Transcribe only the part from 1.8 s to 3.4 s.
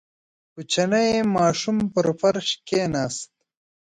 پر فرش کښېناست.